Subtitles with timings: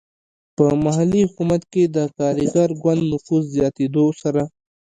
[0.55, 4.43] په محلي حکومت کې د کارګر ګوند نفوذ زیاتېدو سره.